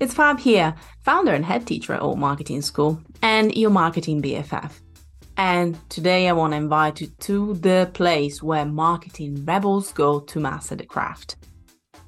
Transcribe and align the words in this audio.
It's 0.00 0.14
Fab 0.14 0.38
here, 0.38 0.76
founder 1.00 1.34
and 1.34 1.44
head 1.44 1.66
teacher 1.66 1.92
at 1.92 2.00
Alt 2.00 2.18
Marketing 2.18 2.62
School, 2.62 3.02
and 3.20 3.52
your 3.56 3.70
marketing 3.70 4.22
BFF. 4.22 4.70
And 5.36 5.76
today 5.90 6.28
I 6.28 6.32
want 6.34 6.52
to 6.52 6.56
invite 6.56 7.00
you 7.00 7.08
to 7.18 7.54
the 7.54 7.90
place 7.94 8.40
where 8.40 8.64
marketing 8.64 9.44
rebels 9.44 9.92
go 9.92 10.20
to 10.20 10.38
master 10.38 10.76
the 10.76 10.86
craft. 10.86 11.34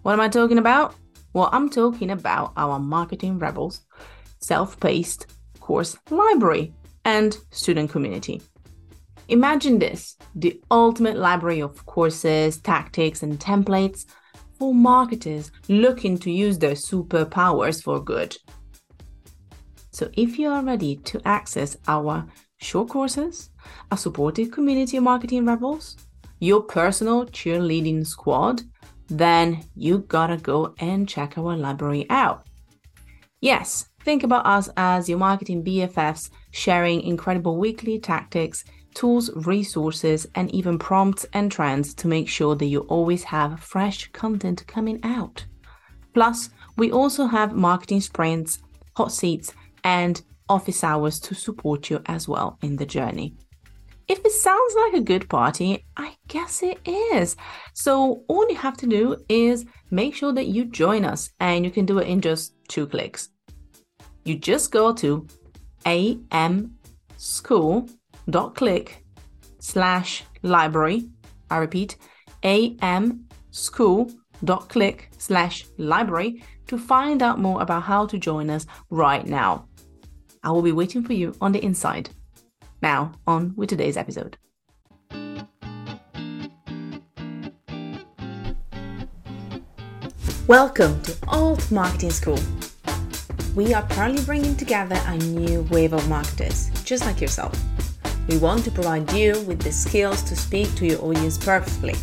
What 0.02 0.12
am 0.12 0.20
I 0.20 0.28
talking 0.28 0.58
about? 0.58 0.94
Well, 1.32 1.50
I'm 1.50 1.68
talking 1.68 2.12
about 2.12 2.52
our 2.56 2.78
marketing 2.78 3.40
rebels 3.40 3.80
self 4.38 4.78
paced 4.78 5.26
course 5.58 5.98
library 6.10 6.72
and 7.04 7.36
student 7.50 7.90
community. 7.90 8.40
Imagine 9.26 9.80
this 9.80 10.16
the 10.36 10.60
ultimate 10.70 11.16
library 11.16 11.60
of 11.60 11.86
courses, 11.86 12.58
tactics, 12.58 13.24
and 13.24 13.40
templates 13.40 14.06
for 14.60 14.74
marketers 14.74 15.50
looking 15.68 16.18
to 16.18 16.30
use 16.30 16.58
their 16.58 16.74
superpowers 16.74 17.82
for 17.82 17.98
good. 18.04 18.36
So, 19.90 20.10
if 20.12 20.38
you 20.38 20.50
are 20.50 20.62
ready 20.62 20.96
to 20.96 21.20
access 21.24 21.78
our 21.88 22.26
short 22.58 22.90
courses, 22.90 23.50
a 23.90 23.96
supportive 23.96 24.50
community 24.50 24.98
of 24.98 25.04
marketing 25.04 25.46
rebels, 25.46 25.96
your 26.40 26.62
personal 26.62 27.24
cheerleading 27.26 28.06
squad, 28.06 28.62
then 29.08 29.64
you 29.74 30.00
gotta 30.08 30.36
go 30.36 30.74
and 30.78 31.08
check 31.08 31.38
our 31.38 31.56
library 31.56 32.06
out. 32.10 32.46
Yes, 33.40 33.88
think 34.04 34.22
about 34.24 34.46
us 34.46 34.68
as 34.76 35.08
your 35.08 35.18
marketing 35.18 35.64
BFFs 35.64 36.30
sharing 36.50 37.00
incredible 37.00 37.56
weekly 37.56 37.98
tactics 37.98 38.64
tools, 38.94 39.30
resources, 39.34 40.26
and 40.34 40.52
even 40.54 40.78
prompts 40.78 41.26
and 41.32 41.50
trends 41.50 41.94
to 41.94 42.08
make 42.08 42.28
sure 42.28 42.54
that 42.54 42.66
you 42.66 42.80
always 42.80 43.24
have 43.24 43.60
fresh 43.60 44.10
content 44.12 44.66
coming 44.66 45.00
out. 45.02 45.44
Plus, 46.14 46.50
we 46.76 46.90
also 46.90 47.26
have 47.26 47.52
marketing 47.52 48.00
sprints, 48.00 48.58
hot 48.96 49.12
seats, 49.12 49.52
and 49.84 50.22
office 50.48 50.82
hours 50.82 51.20
to 51.20 51.34
support 51.34 51.90
you 51.90 52.00
as 52.06 52.28
well 52.28 52.58
in 52.62 52.76
the 52.76 52.86
journey. 52.86 53.34
If 54.08 54.24
it 54.24 54.32
sounds 54.32 54.74
like 54.74 54.94
a 54.94 55.00
good 55.00 55.28
party, 55.28 55.84
I 55.96 56.16
guess 56.26 56.64
it 56.64 56.80
is. 56.84 57.36
So, 57.74 58.24
all 58.26 58.48
you 58.48 58.56
have 58.56 58.76
to 58.78 58.88
do 58.88 59.16
is 59.28 59.64
make 59.92 60.16
sure 60.16 60.32
that 60.32 60.48
you 60.48 60.64
join 60.64 61.04
us, 61.04 61.30
and 61.38 61.64
you 61.64 61.70
can 61.70 61.86
do 61.86 62.00
it 62.00 62.08
in 62.08 62.20
just 62.20 62.54
two 62.66 62.88
clicks. 62.88 63.28
You 64.24 64.36
just 64.36 64.72
go 64.72 64.92
to 64.94 65.28
amschool.com 65.86 67.99
dot 68.28 68.54
click 68.54 69.04
slash 69.58 70.24
library. 70.42 71.08
I 71.50 71.58
repeat, 71.58 71.96
am 72.42 73.26
school 73.50 74.10
click 74.68 75.10
slash 75.18 75.66
library 75.78 76.42
to 76.66 76.78
find 76.78 77.22
out 77.22 77.38
more 77.38 77.62
about 77.62 77.82
how 77.82 78.06
to 78.06 78.18
join 78.18 78.50
us 78.50 78.66
right 78.90 79.26
now. 79.26 79.68
I 80.42 80.50
will 80.50 80.62
be 80.62 80.72
waiting 80.72 81.04
for 81.04 81.12
you 81.12 81.34
on 81.40 81.52
the 81.52 81.62
inside. 81.62 82.10
Now, 82.82 83.12
on 83.26 83.52
with 83.56 83.68
today's 83.68 83.96
episode. 83.96 84.38
Welcome 90.46 91.00
to 91.02 91.16
Alt 91.28 91.70
Marketing 91.70 92.10
School. 92.10 92.38
We 93.54 93.74
are 93.74 93.82
proudly 93.82 94.24
bringing 94.24 94.56
together 94.56 95.00
a 95.06 95.16
new 95.18 95.62
wave 95.70 95.92
of 95.92 96.08
marketers, 96.08 96.70
just 96.84 97.04
like 97.04 97.20
yourself 97.20 97.54
we 98.30 98.38
want 98.38 98.62
to 98.62 98.70
provide 98.70 99.12
you 99.12 99.32
with 99.40 99.60
the 99.60 99.72
skills 99.72 100.22
to 100.22 100.36
speak 100.36 100.72
to 100.76 100.86
your 100.86 101.02
audience 101.02 101.36
perfectly, 101.36 101.96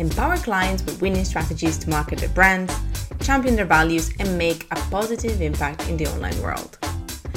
empower 0.00 0.36
clients 0.38 0.82
with 0.84 1.00
winning 1.00 1.24
strategies 1.24 1.78
to 1.78 1.88
market 1.88 2.18
their 2.18 2.28
brands, 2.30 2.74
champion 3.20 3.54
their 3.54 3.66
values, 3.66 4.10
and 4.18 4.36
make 4.36 4.66
a 4.72 4.76
positive 4.90 5.40
impact 5.40 5.88
in 5.88 5.96
the 5.96 6.08
online 6.08 6.36
world. 6.42 6.76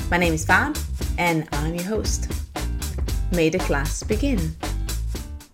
My 0.09 0.17
name 0.17 0.33
is 0.33 0.45
Fab, 0.45 0.75
and 1.19 1.47
I'm 1.51 1.75
your 1.75 1.83
host. 1.83 2.31
May 3.31 3.49
the 3.49 3.59
class 3.59 4.01
begin. 4.01 4.55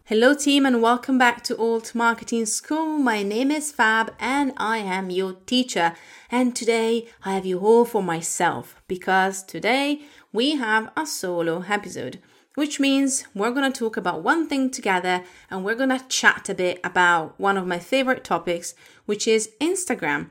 Hello, 0.05 0.33
team, 0.33 0.65
and 0.65 0.82
welcome 0.82 1.17
back 1.17 1.43
to 1.43 1.58
Alt 1.58 1.93
Marketing 1.93 2.45
School. 2.45 2.98
My 2.98 3.23
name 3.23 3.52
is 3.52 3.73
Fab, 3.73 4.14
and 4.20 4.53
I 4.55 4.77
am 4.77 5.09
your 5.09 5.33
teacher. 5.45 5.95
And 6.32 6.55
today 6.55 7.09
I 7.26 7.33
have 7.33 7.45
you 7.45 7.59
all 7.59 7.83
for 7.83 8.02
myself 8.02 8.82
because 8.87 9.43
today 9.43 10.02
we 10.32 10.55
have 10.55 10.92
a 10.95 11.05
solo 11.05 11.65
episode 11.67 12.20
which 12.55 12.80
means 12.80 13.26
we're 13.33 13.52
going 13.52 13.71
to 13.71 13.80
talk 13.80 13.98
about 13.98 14.23
one 14.23 14.48
thing 14.48 14.70
together 14.70 15.23
and 15.49 15.64
we're 15.64 15.76
going 15.76 15.89
to 15.89 16.05
chat 16.08 16.49
a 16.49 16.54
bit 16.54 16.80
about 16.83 17.39
one 17.39 17.58
of 17.58 17.67
my 17.67 17.80
favorite 17.80 18.23
topics, 18.23 18.73
which 19.05 19.27
is 19.27 19.52
Instagram 19.61 20.30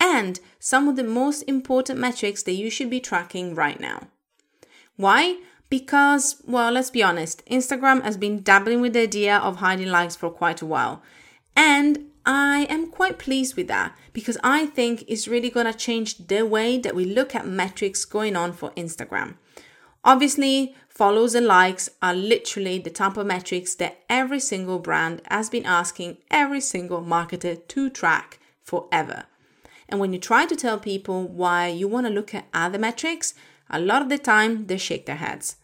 and 0.00 0.40
some 0.58 0.88
of 0.88 0.96
the 0.96 1.04
most 1.04 1.42
important 1.42 1.98
metrics 1.98 2.42
that 2.44 2.52
you 2.52 2.70
should 2.70 2.90
be 2.90 3.00
tracking 3.00 3.54
right 3.54 3.80
now. 3.80 4.08
Why? 4.96 5.38
Because, 5.70 6.42
well, 6.46 6.72
let's 6.72 6.90
be 6.90 7.02
honest, 7.02 7.44
Instagram 7.46 8.02
has 8.02 8.16
been 8.16 8.42
dabbling 8.42 8.80
with 8.80 8.94
the 8.94 9.02
idea 9.02 9.36
of 9.36 9.56
hiding 9.56 9.88
likes 9.88 10.16
for 10.16 10.30
quite 10.30 10.62
a 10.62 10.66
while. 10.66 11.02
And 11.54 12.06
I 12.24 12.66
am 12.70 12.90
quite 12.90 13.18
pleased 13.18 13.56
with 13.56 13.68
that 13.68 13.96
because 14.12 14.38
I 14.42 14.66
think 14.66 15.04
it's 15.08 15.28
really 15.28 15.50
going 15.50 15.66
to 15.66 15.72
change 15.72 16.18
the 16.26 16.42
way 16.46 16.78
that 16.78 16.94
we 16.94 17.04
look 17.04 17.34
at 17.34 17.46
metrics 17.46 18.04
going 18.04 18.36
on 18.36 18.52
for 18.52 18.70
Instagram. 18.70 19.36
Obviously, 20.04 20.74
follows 20.88 21.34
and 21.34 21.46
likes 21.46 21.88
are 22.00 22.14
literally 22.14 22.78
the 22.78 22.90
type 22.90 23.16
of 23.16 23.26
metrics 23.26 23.74
that 23.76 23.98
every 24.08 24.40
single 24.40 24.78
brand 24.78 25.22
has 25.30 25.50
been 25.50 25.66
asking 25.66 26.18
every 26.30 26.60
single 26.60 27.02
marketer 27.02 27.66
to 27.68 27.90
track 27.90 28.38
forever. 28.62 29.24
And 29.88 30.00
when 30.00 30.12
you 30.12 30.18
try 30.18 30.44
to 30.46 30.56
tell 30.56 30.78
people 30.78 31.26
why 31.26 31.68
you 31.68 31.88
want 31.88 32.06
to 32.06 32.12
look 32.12 32.34
at 32.34 32.46
other 32.52 32.78
metrics, 32.78 33.34
a 33.70 33.80
lot 33.80 34.02
of 34.02 34.08
the 34.08 34.18
time 34.18 34.66
they 34.66 34.78
shake 34.78 35.06
their 35.06 35.16
heads. 35.16 35.56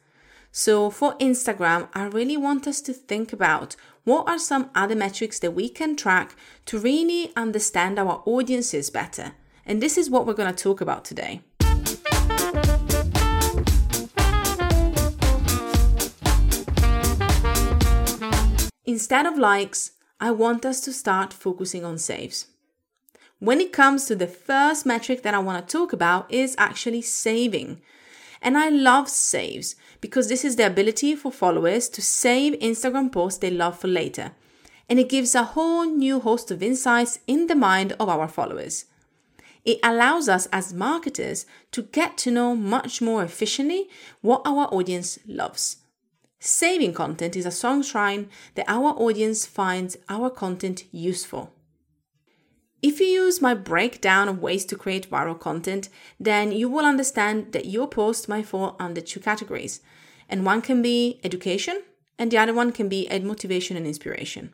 So 0.51 0.89
for 0.89 1.19
Instagram, 1.19 1.89
I 1.95 2.05
really 2.05 2.37
want 2.37 2.67
us 2.67 2.81
to 2.83 2.93
think 2.93 3.33
about 3.33 3.77
what 4.05 4.29
are 4.29 4.39
some 4.39 4.71
other 4.75 4.95
metrics 4.95 5.39
that 5.41 5.51
we 5.51 5.69
can 5.69 5.97
track 5.97 6.37
to 6.67 6.79
really 6.79 7.33
understand 7.35 7.99
our 7.99 8.23
audiences 8.25 8.89
better. 8.91 9.33
And 9.67 9.83
this 9.83 9.99
is 9.99 10.11
what 10.11 10.27
we're 10.27 10.35
going 10.35 10.55
to 10.55 10.63
talk 10.63 10.81
about 10.81 11.05
today. 11.05 11.41
Instead 18.95 19.27
of 19.27 19.37
likes, 19.37 19.91
I 20.21 20.31
want 20.31 20.65
us 20.65 20.81
to 20.83 20.93
start 20.93 21.33
focusing 21.33 21.85
on 21.85 21.99
saves. 21.99 22.47
When 23.41 23.61
it 23.61 23.73
comes 23.73 24.05
to 24.05 24.15
the 24.15 24.29
first 24.29 24.87
metric 24.87 25.23
that 25.23 25.35
I 25.35 25.41
want 25.41 25.67
to 25.67 25.73
talk 25.77 25.93
about 25.93 26.33
is 26.33 26.55
actually 26.59 27.03
saving. 27.03 27.81
And 28.41 28.57
I 28.57 28.69
love 28.69 29.09
saves 29.09 29.75
because 30.01 30.29
this 30.29 30.45
is 30.45 30.55
the 30.55 30.67
ability 30.67 31.17
for 31.17 31.33
followers 31.33 31.89
to 31.89 32.01
save 32.01 32.61
Instagram 32.61 33.11
posts 33.11 33.41
they 33.41 33.51
love 33.51 33.77
for 33.77 33.89
later. 33.89 34.31
And 34.89 35.01
it 35.01 35.09
gives 35.09 35.35
a 35.35 35.43
whole 35.43 35.87
new 35.87 36.21
host 36.21 36.53
of 36.53 36.63
insights 36.63 37.19
in 37.27 37.49
the 37.49 37.57
mind 37.57 37.97
of 37.99 38.09
our 38.09 38.29
followers. 38.29 38.85
It 39.65 39.81
allows 39.83 40.29
us 40.29 40.47
as 40.53 40.73
marketers 40.73 41.47
to 41.73 41.83
get 41.83 42.17
to 42.19 42.31
know 42.31 42.55
much 42.55 43.03
more 43.03 43.25
efficiently 43.25 43.89
what 44.21 44.43
our 44.45 44.73
audience 44.73 45.19
loves. 45.27 45.79
Saving 46.47 46.93
content 46.93 47.37
is 47.37 47.47
a 47.47 47.51
song 47.51 47.83
shrine 47.83 48.29
that 48.55 48.69
our 48.69 48.91
audience 48.91 49.47
finds 49.47 49.97
our 50.11 50.29
content 50.29 50.85
useful. 50.93 51.55
If 52.83 53.01
you 53.01 53.07
use 53.07 53.41
my 53.41 53.55
breakdown 53.55 54.29
of 54.29 54.43
ways 54.43 54.67
to 54.67 54.77
create 54.77 55.09
viral 55.09 55.41
content, 55.41 55.89
then 56.21 56.53
you 56.53 56.69
will 56.69 56.85
understand 56.85 57.53
that 57.53 57.65
your 57.65 57.89
post 57.89 58.29
might 58.29 58.45
fall 58.45 58.77
under 58.79 59.01
two 59.01 59.21
categories. 59.21 59.81
And 60.29 60.45
one 60.45 60.61
can 60.61 60.83
be 60.83 61.19
education, 61.25 61.81
and 62.19 62.31
the 62.31 62.37
other 62.37 62.53
one 62.53 62.73
can 62.73 62.91
be 62.91 63.09
ed 63.09 63.25
motivation 63.25 63.79
and 63.79 63.87
inspiration. 63.87 64.53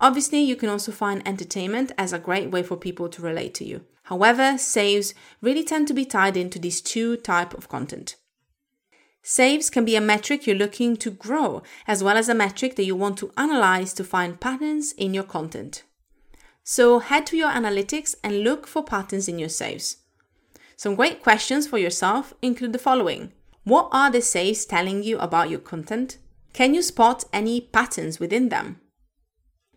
Obviously, 0.00 0.38
you 0.38 0.54
can 0.54 0.68
also 0.68 0.92
find 0.92 1.26
entertainment 1.26 1.90
as 1.98 2.12
a 2.12 2.20
great 2.20 2.52
way 2.52 2.62
for 2.62 2.76
people 2.76 3.08
to 3.08 3.22
relate 3.22 3.54
to 3.54 3.64
you. 3.64 3.84
However, 4.04 4.56
saves 4.56 5.14
really 5.42 5.64
tend 5.64 5.88
to 5.88 5.94
be 5.94 6.04
tied 6.04 6.36
into 6.36 6.60
these 6.60 6.80
two 6.80 7.16
type 7.16 7.54
of 7.54 7.68
content. 7.68 8.14
Saves 9.30 9.68
can 9.68 9.84
be 9.84 9.94
a 9.94 10.00
metric 10.00 10.46
you're 10.46 10.56
looking 10.56 10.96
to 10.96 11.10
grow, 11.10 11.62
as 11.86 12.02
well 12.02 12.16
as 12.16 12.30
a 12.30 12.34
metric 12.34 12.76
that 12.76 12.86
you 12.86 12.96
want 12.96 13.18
to 13.18 13.30
analyze 13.36 13.92
to 13.92 14.02
find 14.02 14.40
patterns 14.40 14.92
in 14.92 15.12
your 15.12 15.22
content. 15.22 15.82
So 16.64 17.00
head 17.00 17.26
to 17.26 17.36
your 17.36 17.50
analytics 17.50 18.14
and 18.24 18.42
look 18.42 18.66
for 18.66 18.82
patterns 18.82 19.28
in 19.28 19.38
your 19.38 19.50
saves. 19.50 19.98
Some 20.76 20.94
great 20.94 21.22
questions 21.22 21.66
for 21.66 21.76
yourself 21.76 22.32
include 22.40 22.72
the 22.72 22.78
following 22.78 23.32
What 23.64 23.90
are 23.92 24.10
the 24.10 24.22
saves 24.22 24.64
telling 24.64 25.02
you 25.02 25.18
about 25.18 25.50
your 25.50 25.60
content? 25.60 26.16
Can 26.54 26.72
you 26.72 26.80
spot 26.80 27.24
any 27.30 27.60
patterns 27.60 28.18
within 28.18 28.48
them? 28.48 28.80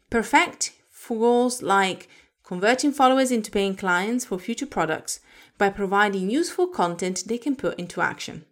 Perfect 0.09 0.71
for 0.89 1.19
goals 1.19 1.61
like 1.61 2.07
converting 2.45 2.93
followers 2.93 3.31
into 3.31 3.51
paying 3.51 3.75
clients 3.75 4.23
for 4.23 4.39
future 4.39 4.65
products 4.65 5.19
by 5.57 5.69
providing 5.69 6.29
useful 6.29 6.67
content 6.67 7.25
they 7.27 7.37
can 7.37 7.57
put 7.57 7.77
into 7.77 7.99
action. 7.99 8.45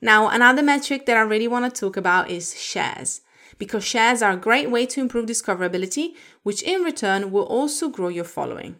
Now, 0.00 0.28
another 0.28 0.62
metric 0.62 1.06
that 1.06 1.16
I 1.16 1.22
really 1.22 1.48
want 1.48 1.64
to 1.72 1.80
talk 1.80 1.96
about 1.96 2.30
is 2.30 2.58
shares, 2.60 3.22
because 3.58 3.84
shares 3.84 4.22
are 4.22 4.32
a 4.32 4.36
great 4.36 4.70
way 4.70 4.86
to 4.86 5.00
improve 5.00 5.26
discoverability, 5.26 6.14
which 6.42 6.62
in 6.62 6.82
return 6.82 7.30
will 7.30 7.44
also 7.44 7.88
grow 7.88 8.08
your 8.08 8.24
following. 8.24 8.76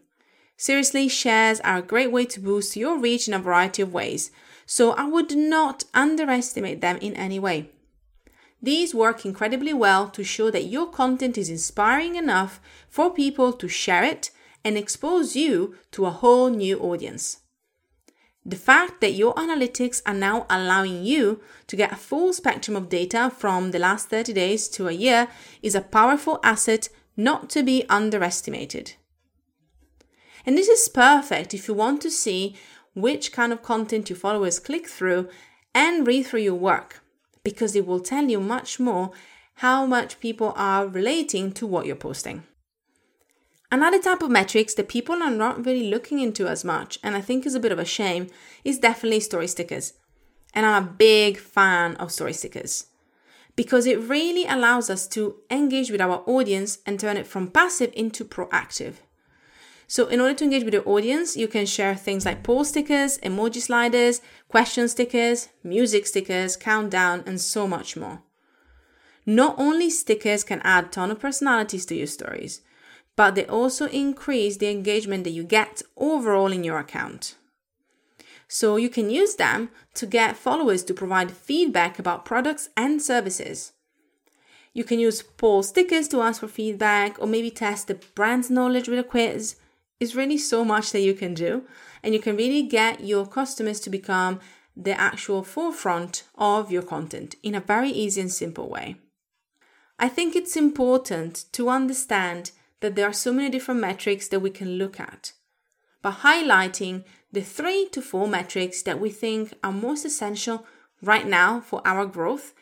Seriously, 0.58 1.08
shares 1.08 1.60
are 1.60 1.78
a 1.78 1.82
great 1.82 2.12
way 2.12 2.24
to 2.26 2.40
boost 2.40 2.76
your 2.76 2.98
reach 2.98 3.28
in 3.28 3.34
a 3.34 3.38
variety 3.38 3.82
of 3.82 3.92
ways, 3.92 4.30
so 4.66 4.92
I 4.92 5.04
would 5.04 5.36
not 5.36 5.84
underestimate 5.94 6.80
them 6.80 6.98
in 7.00 7.14
any 7.14 7.38
way. 7.38 7.70
These 8.62 8.94
work 8.94 9.24
incredibly 9.24 9.72
well 9.72 10.08
to 10.08 10.24
show 10.24 10.50
that 10.50 10.64
your 10.64 10.86
content 10.86 11.38
is 11.38 11.50
inspiring 11.50 12.16
enough 12.16 12.60
for 12.88 13.12
people 13.12 13.52
to 13.52 13.68
share 13.68 14.02
it 14.02 14.30
and 14.64 14.76
expose 14.76 15.36
you 15.36 15.76
to 15.92 16.06
a 16.06 16.10
whole 16.10 16.48
new 16.48 16.78
audience. 16.78 17.38
The 18.48 18.54
fact 18.54 19.00
that 19.00 19.14
your 19.14 19.34
analytics 19.34 20.00
are 20.06 20.14
now 20.14 20.46
allowing 20.48 21.04
you 21.04 21.40
to 21.66 21.74
get 21.74 21.90
a 21.90 21.96
full 21.96 22.32
spectrum 22.32 22.76
of 22.76 22.88
data 22.88 23.28
from 23.36 23.72
the 23.72 23.80
last 23.80 24.08
30 24.08 24.32
days 24.34 24.68
to 24.68 24.86
a 24.86 24.92
year 24.92 25.26
is 25.62 25.74
a 25.74 25.80
powerful 25.80 26.38
asset 26.44 26.88
not 27.16 27.50
to 27.50 27.64
be 27.64 27.84
underestimated. 27.88 28.92
And 30.44 30.56
this 30.56 30.68
is 30.68 30.88
perfect 30.88 31.54
if 31.54 31.66
you 31.66 31.74
want 31.74 32.00
to 32.02 32.10
see 32.10 32.54
which 32.94 33.32
kind 33.32 33.52
of 33.52 33.62
content 33.62 34.08
your 34.10 34.16
followers 34.16 34.60
click 34.60 34.86
through 34.86 35.28
and 35.74 36.06
read 36.06 36.26
through 36.26 36.42
your 36.42 36.54
work, 36.54 37.02
because 37.42 37.74
it 37.74 37.84
will 37.84 37.98
tell 37.98 38.28
you 38.28 38.38
much 38.38 38.78
more 38.78 39.10
how 39.54 39.86
much 39.86 40.20
people 40.20 40.52
are 40.54 40.86
relating 40.86 41.50
to 41.50 41.66
what 41.66 41.84
you're 41.84 41.96
posting. 41.96 42.44
Another 43.70 43.98
type 44.00 44.22
of 44.22 44.30
metrics 44.30 44.74
that 44.74 44.88
people 44.88 45.22
are 45.22 45.30
not 45.30 45.66
really 45.66 45.90
looking 45.90 46.20
into 46.20 46.46
as 46.46 46.64
much, 46.64 46.98
and 47.02 47.16
I 47.16 47.20
think 47.20 47.44
is 47.44 47.54
a 47.54 47.60
bit 47.60 47.72
of 47.72 47.78
a 47.78 47.84
shame, 47.84 48.28
is 48.64 48.78
definitely 48.78 49.20
story 49.20 49.48
stickers. 49.48 49.94
And 50.54 50.64
I'm 50.64 50.84
a 50.84 50.86
big 50.86 51.38
fan 51.38 51.96
of 51.96 52.12
story 52.12 52.32
stickers 52.32 52.86
because 53.56 53.86
it 53.86 53.98
really 53.98 54.44
allows 54.46 54.90
us 54.90 55.08
to 55.08 55.36
engage 55.50 55.90
with 55.90 56.00
our 56.00 56.22
audience 56.26 56.78
and 56.86 57.00
turn 57.00 57.16
it 57.16 57.26
from 57.26 57.50
passive 57.50 57.90
into 57.94 58.24
proactive. 58.24 58.96
So, 59.88 60.08
in 60.08 60.20
order 60.20 60.34
to 60.34 60.44
engage 60.44 60.64
with 60.64 60.74
your 60.74 60.88
audience, 60.88 61.36
you 61.36 61.48
can 61.48 61.64
share 61.64 61.94
things 61.94 62.26
like 62.26 62.42
poll 62.42 62.64
stickers, 62.64 63.18
emoji 63.18 63.60
sliders, 63.60 64.20
question 64.48 64.88
stickers, 64.88 65.48
music 65.62 66.06
stickers, 66.06 66.56
countdown, 66.56 67.22
and 67.24 67.40
so 67.40 67.66
much 67.68 67.96
more. 67.96 68.22
Not 69.24 69.54
only 69.58 69.90
stickers 69.90 70.44
can 70.44 70.60
add 70.62 70.92
ton 70.92 71.10
of 71.10 71.20
personalities 71.20 71.86
to 71.86 71.94
your 71.94 72.08
stories, 72.08 72.62
but 73.16 73.34
they 73.34 73.46
also 73.46 73.86
increase 73.86 74.58
the 74.58 74.70
engagement 74.70 75.24
that 75.24 75.30
you 75.30 75.42
get 75.42 75.82
overall 75.96 76.52
in 76.52 76.62
your 76.62 76.78
account. 76.78 77.34
So 78.48 78.76
you 78.76 78.88
can 78.88 79.10
use 79.10 79.34
them 79.34 79.70
to 79.94 80.06
get 80.06 80.36
followers 80.36 80.84
to 80.84 80.94
provide 80.94 81.32
feedback 81.32 81.98
about 81.98 82.24
products 82.24 82.68
and 82.76 83.02
services. 83.02 83.72
You 84.72 84.84
can 84.84 85.00
use 85.00 85.22
poll 85.22 85.62
stickers 85.62 86.06
to 86.08 86.20
ask 86.20 86.40
for 86.40 86.48
feedback 86.48 87.18
or 87.18 87.26
maybe 87.26 87.50
test 87.50 87.88
the 87.88 87.94
brand's 88.14 88.50
knowledge 88.50 88.88
with 88.88 88.98
a 88.98 89.04
quiz. 89.04 89.56
It's 89.98 90.14
really 90.14 90.36
so 90.36 90.64
much 90.64 90.92
that 90.92 91.00
you 91.00 91.14
can 91.14 91.32
do, 91.32 91.64
and 92.02 92.12
you 92.12 92.20
can 92.20 92.36
really 92.36 92.62
get 92.62 93.00
your 93.00 93.26
customers 93.26 93.80
to 93.80 93.90
become 93.90 94.40
the 94.76 94.92
actual 95.00 95.42
forefront 95.42 96.24
of 96.34 96.70
your 96.70 96.82
content 96.82 97.34
in 97.42 97.54
a 97.54 97.60
very 97.60 97.88
easy 97.88 98.20
and 98.20 98.30
simple 98.30 98.68
way. 98.68 98.96
I 99.98 100.10
think 100.10 100.36
it's 100.36 100.56
important 100.56 101.46
to 101.52 101.70
understand 101.70 102.50
that 102.80 102.94
there 102.94 103.08
are 103.08 103.12
so 103.12 103.32
many 103.32 103.50
different 103.50 103.80
metrics 103.80 104.28
that 104.28 104.40
we 104.40 104.50
can 104.50 104.78
look 104.78 105.00
at, 105.00 105.32
but 106.02 106.18
highlighting 106.18 107.04
the 107.32 107.42
three 107.42 107.88
to 107.92 108.00
four 108.00 108.28
metrics 108.28 108.82
that 108.82 109.00
we 109.00 109.10
think 109.10 109.54
are 109.62 109.72
most 109.72 110.04
essential 110.04 110.64
right 111.02 111.26
now 111.26 111.60
for 111.60 111.82
our 111.86 112.06
growth 112.06 112.54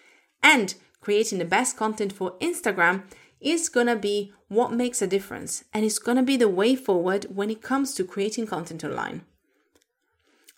and 0.43 0.75
creating 1.01 1.39
the 1.39 1.45
best 1.45 1.77
content 1.77 2.13
for 2.13 2.33
Instagram 2.41 3.03
is 3.41 3.69
going 3.69 3.87
to 3.87 3.97
be 3.97 4.33
what 4.49 4.73
makes 4.73 5.03
a 5.03 5.07
difference 5.07 5.65
and 5.73 5.85
it's 5.85 5.99
going 5.99 6.17
to 6.17 6.23
be 6.23 6.37
the 6.37 6.49
way 6.49 6.75
forward 6.75 7.27
when 7.29 7.51
it 7.51 7.63
comes 7.63 7.95
to 7.95 8.05
creating 8.05 8.47
content 8.47 8.83
online. 8.83 9.23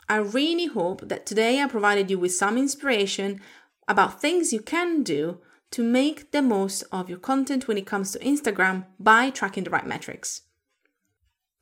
I 0.08 0.17
really 0.17 0.67
hope 0.67 1.08
that 1.08 1.26
today 1.26 1.61
I 1.61 1.67
provided 1.67 2.11
you 2.11 2.19
with 2.19 2.32
some 2.35 2.56
inspiration 2.56 3.41
about 3.88 4.20
things 4.20 4.53
you 4.53 4.61
can 4.61 5.03
do 5.03 5.41
to 5.70 5.82
make 5.82 6.30
the 6.32 6.42
most 6.42 6.84
of 6.92 7.08
your 7.08 7.18
content 7.18 7.68
when 7.68 7.78
it 7.78 7.86
comes 7.86 8.12
to 8.12 8.18
Instagram 8.20 8.86
by 8.98 9.30
tracking 9.30 9.64
the 9.64 9.70
right 9.70 9.86
metrics. 9.86 10.42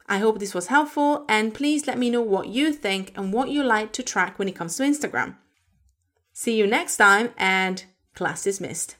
I 0.07 0.19
hope 0.19 0.39
this 0.39 0.55
was 0.55 0.67
helpful 0.67 1.25
and 1.29 1.55
please 1.55 1.87
let 1.87 1.99
me 1.99 2.11
know 2.11 2.21
what 2.21 2.49
you 2.49 2.73
think 2.73 3.13
and 3.17 3.33
what 3.33 3.49
you 3.49 3.63
like 3.63 3.93
to 3.95 4.03
track 4.03 4.39
when 4.39 4.49
it 4.49 4.55
comes 4.55 4.77
to 4.77 4.83
Instagram. 4.83 5.37
See 6.33 6.57
you 6.57 6.67
next 6.67 6.99
time 6.99 7.31
and 7.39 7.85
class 8.15 8.45
dismissed. 8.45 8.97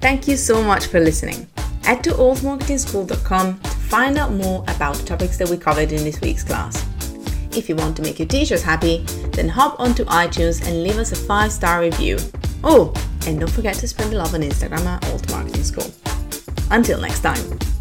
Thank 0.00 0.26
you 0.26 0.36
so 0.36 0.62
much 0.62 0.86
for 0.86 1.00
listening. 1.00 1.46
Head 1.82 2.02
to 2.04 2.10
altmarketingschool.com 2.10 3.60
to 3.60 3.68
find 3.68 4.16
out 4.16 4.32
more 4.32 4.64
about 4.68 4.96
the 4.96 5.04
topics 5.04 5.36
that 5.36 5.48
we 5.48 5.58
covered 5.58 5.92
in 5.92 6.04
this 6.04 6.20
week's 6.20 6.44
class. 6.44 6.86
If 7.52 7.68
you 7.68 7.76
want 7.76 7.96
to 7.96 8.02
make 8.02 8.18
your 8.18 8.28
teachers 8.28 8.62
happy, 8.62 8.98
then 9.32 9.48
hop 9.48 9.78
onto 9.80 10.04
iTunes 10.06 10.66
and 10.66 10.82
leave 10.82 10.98
us 10.98 11.12
a 11.12 11.16
five 11.16 11.52
star 11.52 11.80
review. 11.80 12.16
Oh, 12.62 12.94
and 13.26 13.40
don't 13.40 13.50
forget 13.50 13.74
to 13.76 13.88
spread 13.88 14.10
the 14.10 14.16
love 14.16 14.34
on 14.34 14.40
Instagram 14.40 14.84
at 14.86 15.04
Alt 15.10 15.30
Marketing 15.30 15.64
School. 15.64 15.90
Until 16.70 17.00
next 17.00 17.20
time. 17.20 17.79